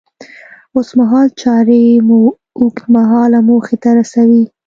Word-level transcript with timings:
اوسمهال 0.75 1.27
چارې 1.41 1.81
مو 2.07 2.21
اوږد 2.59 2.85
مهاله 2.95 3.39
موخې 3.47 3.77
ته 3.83 3.89
رسوي. 3.97 4.43